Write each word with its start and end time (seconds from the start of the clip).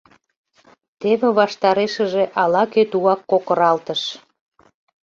Теве 0.99 1.27
ваштарешыже 1.37 2.23
ала-кӧ 2.41 2.81
тугак 2.91 3.21
кокыралтыш. 3.31 4.01